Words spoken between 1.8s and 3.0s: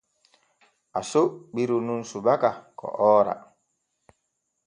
nun subaka ko